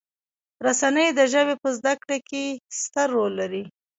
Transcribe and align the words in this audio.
رسنۍ 0.65 1.07
د 1.17 1.19
ژبې 1.33 1.55
په 1.61 1.69
زده 1.77 1.93
کړې 2.01 2.17
کې 2.29 2.43
ستر 2.81 3.07
رول 3.15 3.31
لري. 3.41 3.63